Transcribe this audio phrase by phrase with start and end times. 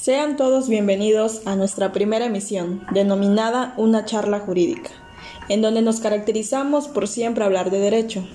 [0.00, 4.88] Sean todos bienvenidos a nuestra primera emisión, denominada Una charla jurídica,
[5.50, 8.26] en donde nos caracterizamos por siempre hablar de derecho.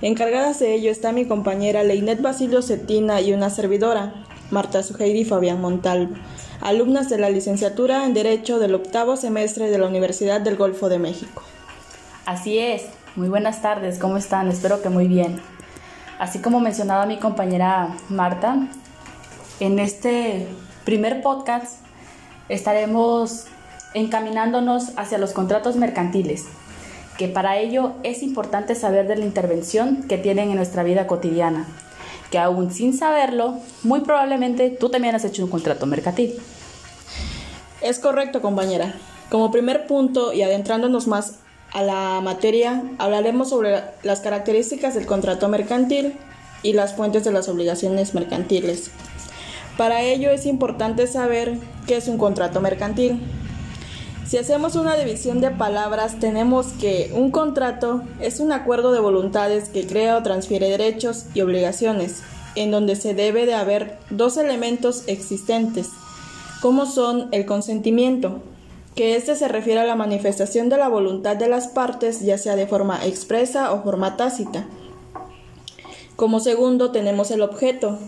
[0.00, 4.14] Encargadas de ello está mi compañera Leinet Basilio Cetina y una servidora,
[4.50, 6.14] Marta Sujeiri Fabián Montalvo,
[6.62, 11.00] alumnas de la licenciatura en Derecho del octavo semestre de la Universidad del Golfo de
[11.00, 11.42] México.
[12.24, 14.48] Así es, muy buenas tardes, ¿cómo están?
[14.48, 15.38] Espero que muy bien.
[16.18, 18.56] Así como mencionaba mi compañera Marta,
[19.60, 20.48] en este
[20.84, 21.78] primer podcast
[22.48, 23.46] estaremos
[23.94, 26.44] encaminándonos hacia los contratos mercantiles,
[27.16, 31.66] que para ello es importante saber de la intervención que tienen en nuestra vida cotidiana,
[32.30, 36.34] que aún sin saberlo, muy probablemente tú también has hecho un contrato mercantil.
[37.80, 38.94] Es correcto, compañera.
[39.30, 41.38] Como primer punto y adentrándonos más
[41.72, 46.14] a la materia, hablaremos sobre las características del contrato mercantil
[46.62, 48.90] y las fuentes de las obligaciones mercantiles.
[49.76, 53.20] Para ello es importante saber qué es un contrato mercantil.
[54.26, 59.68] Si hacemos una división de palabras, tenemos que un contrato es un acuerdo de voluntades
[59.68, 62.22] que crea o transfiere derechos y obligaciones,
[62.54, 65.90] en donde se debe de haber dos elementos existentes,
[66.62, 68.40] como son el consentimiento,
[68.94, 72.54] que éste se refiere a la manifestación de la voluntad de las partes, ya sea
[72.54, 74.66] de forma expresa o forma tácita.
[76.16, 77.98] Como segundo tenemos el objeto,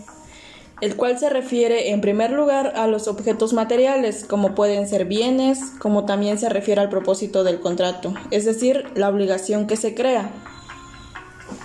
[0.81, 5.71] el cual se refiere en primer lugar a los objetos materiales, como pueden ser bienes,
[5.79, 10.29] como también se refiere al propósito del contrato, es decir, la obligación que se crea.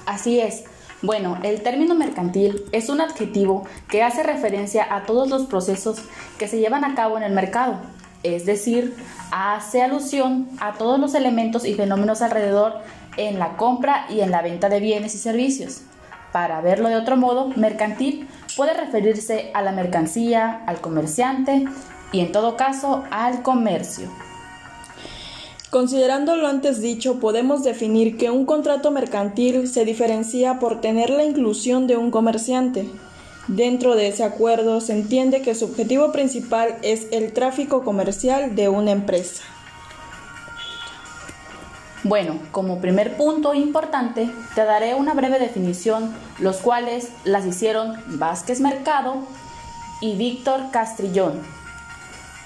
[0.07, 0.65] Así es.
[1.03, 5.99] Bueno, el término mercantil es un adjetivo que hace referencia a todos los procesos
[6.39, 7.81] que se llevan a cabo en el mercado,
[8.23, 8.95] es decir,
[9.33, 12.75] hace alusión a todos los elementos y fenómenos alrededor
[13.17, 15.83] en la compra y en la venta de bienes y servicios.
[16.31, 21.65] Para verlo de otro modo, mercantil puede referirse a la mercancía, al comerciante
[22.13, 24.09] y en todo caso al comercio.
[25.71, 31.25] Considerando lo antes dicho, podemos definir que un contrato mercantil se diferencia por tener la
[31.25, 32.87] inclusión de un comerciante.
[33.49, 38.69] Dentro de ese acuerdo se entiende que su objetivo principal es el tráfico comercial de
[38.69, 39.43] una empresa.
[42.05, 48.61] Bueno, como primer punto importante, te daré una breve definición, los cuales las hicieron Vázquez
[48.61, 49.19] Mercado
[50.01, 51.41] y Víctor Castrillón.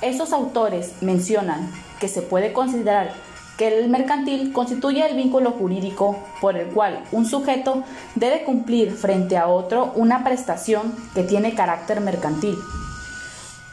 [0.02, 3.14] Estos autores mencionan que se puede considerar
[3.56, 7.82] que el mercantil constituye el vínculo jurídico por el cual un sujeto
[8.14, 12.56] debe cumplir frente a otro una prestación que tiene carácter mercantil,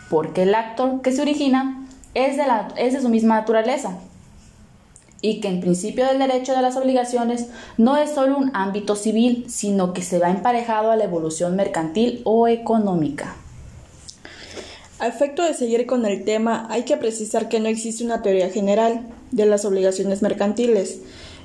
[0.10, 3.98] porque el acto que se origina es de, la, es de su misma naturaleza,
[5.24, 7.48] y que en principio del derecho de las obligaciones
[7.78, 12.22] no es solo un ámbito civil, sino que se va emparejado a la evolución mercantil
[12.26, 13.38] o económica.
[15.00, 18.50] A efecto de seguir con el tema, hay que precisar que no existe una teoría
[18.50, 21.00] general de las obligaciones mercantiles.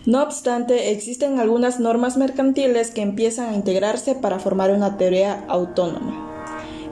[0.07, 6.25] No obstante, existen algunas normas mercantiles que empiezan a integrarse para formar una teoría autónoma.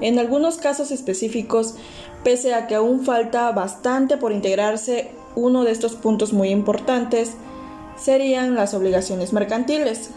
[0.01, 1.75] En algunos casos específicos,
[2.23, 7.35] pese a que aún falta bastante por integrarse, uno de estos puntos muy importantes
[7.97, 10.11] serían las obligaciones mercantiles,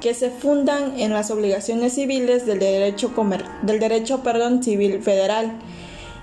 [0.00, 3.12] que se fundan en las obligaciones civiles del derecho,
[3.62, 5.58] del derecho perdón, civil federal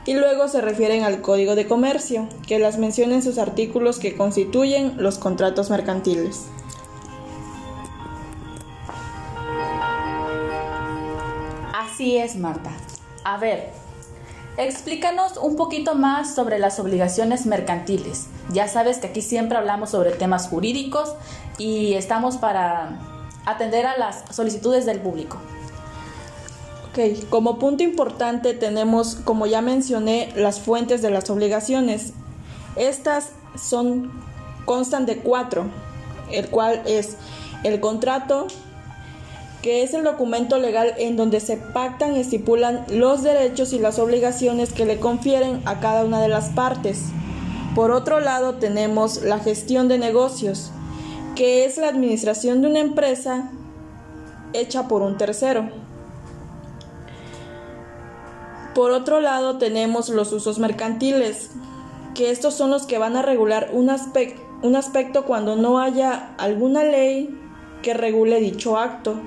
[0.06, 4.16] y luego se refieren al Código de Comercio, que las menciona en sus artículos que
[4.16, 6.47] constituyen los contratos mercantiles.
[11.74, 12.72] Así es, Marta.
[13.24, 13.72] A ver,
[14.59, 18.25] Explícanos un poquito más sobre las obligaciones mercantiles.
[18.52, 21.14] Ya sabes que aquí siempre hablamos sobre temas jurídicos
[21.58, 23.00] y estamos para
[23.46, 25.38] atender a las solicitudes del público.
[26.90, 32.12] Ok, como punto importante tenemos, como ya mencioné, las fuentes de las obligaciones.
[32.76, 34.12] Estas son
[34.66, 35.67] constan de cuatro,
[36.34, 37.16] el cual es
[37.64, 38.47] el contrato,
[39.61, 44.00] que es el documento legal en donde se pactan y estipulan los derechos y las
[44.00, 47.06] obligaciones que le confieren a cada una de las partes.
[47.76, 50.72] Por otro lado tenemos la gestión de negocios,
[51.35, 53.52] que es la administración de una empresa
[54.53, 55.70] hecha por un tercero.
[58.73, 61.52] Por otro lado tenemos los usos mercantiles,
[62.16, 66.34] que estos son los que van a regular un, aspecto, un aspecto cuando no haya
[66.38, 67.38] alguna ley
[67.82, 69.20] que regule dicho acto.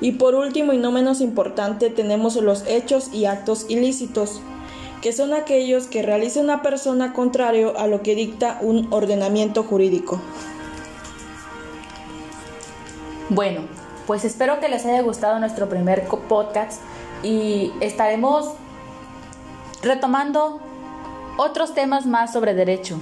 [0.00, 4.40] Y por último y no menos importante tenemos los hechos y actos ilícitos,
[5.02, 10.20] que son aquellos que realiza una persona contrario a lo que dicta un ordenamiento jurídico.
[13.28, 13.62] Bueno,
[14.06, 16.82] pues espero que les haya gustado nuestro primer podcast
[17.22, 18.54] y estaremos
[19.82, 20.60] retomando
[21.36, 22.98] otros temas más sobre derecho.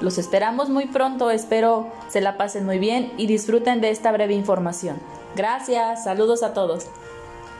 [0.00, 4.34] Los esperamos muy pronto, espero se la pasen muy bien y disfruten de esta breve
[4.34, 4.96] información.
[5.34, 6.86] Gracias, saludos a todos.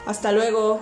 [0.06, 0.80] Hasta luego.